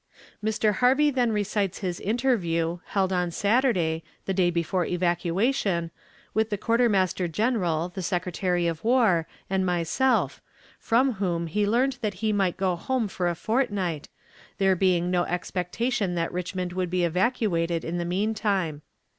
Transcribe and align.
Mr. 0.43 0.73
Harvie 0.77 1.11
then 1.13 1.31
recites 1.31 1.77
his 1.81 1.99
interview, 1.99 2.79
held 2.87 3.13
on 3.13 3.29
Saturday, 3.29 4.01
the 4.25 4.33
day 4.33 4.49
before 4.49 4.83
evacuation, 4.83 5.91
with 6.33 6.49
the 6.49 6.57
Quartermaster 6.57 7.27
General, 7.27 7.87
the 7.87 8.01
Secretary 8.01 8.65
of 8.65 8.83
War, 8.83 9.27
and 9.47 9.63
myself, 9.63 10.41
from 10.79 11.13
whom 11.21 11.45
he 11.45 11.67
learned 11.67 11.99
that 12.01 12.15
he 12.15 12.33
might 12.33 12.57
go 12.57 12.75
home 12.75 13.07
for 13.07 13.29
a 13.29 13.35
fortnight, 13.35 14.09
there 14.57 14.75
being 14.75 15.11
no 15.11 15.23
expectation 15.25 16.15
that 16.15 16.33
Richmond 16.33 16.73
would 16.73 16.89
be 16.89 17.03
evacuated 17.03 17.85
in 17.85 17.99
the 17.99 18.03
mean 18.03 18.33
time. 18.33 18.81